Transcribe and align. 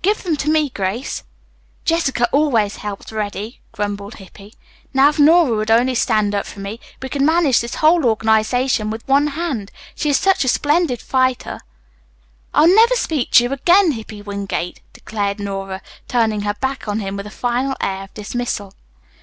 "Give 0.00 0.22
them 0.22 0.36
to 0.36 0.48
me, 0.48 0.70
Grace." 0.70 1.22
"Jessica 1.84 2.26
always 2.32 2.76
helps 2.76 3.12
Reddy," 3.12 3.60
grumbled 3.72 4.14
Hippy. 4.14 4.54
"Now, 4.94 5.10
if 5.10 5.18
Nora 5.18 5.54
would 5.54 5.70
only 5.70 5.94
stand 5.94 6.34
up 6.34 6.46
for 6.46 6.60
me, 6.60 6.80
we 7.02 7.10
could 7.10 7.20
manage 7.20 7.60
this 7.60 7.74
whole 7.74 8.06
organization 8.06 8.88
with 8.88 9.06
one 9.06 9.26
hand. 9.26 9.70
She 9.94 10.08
is 10.08 10.16
such 10.18 10.44
a 10.44 10.48
splendid 10.48 11.02
fighter" 11.02 11.60
"I'll 12.54 12.74
never 12.74 12.94
speak 12.94 13.32
to 13.32 13.44
you 13.44 13.52
again, 13.52 13.92
Hippy 13.92 14.22
Wingate," 14.22 14.80
declared 14.94 15.38
Nora, 15.40 15.82
turning 16.08 16.40
her 16.40 16.54
back 16.54 16.88
on 16.88 17.00
him 17.00 17.14
with 17.14 17.26
a 17.26 17.30
final 17.30 17.74
air 17.78 18.04
of 18.04 18.14
dismissal. 18.14 18.72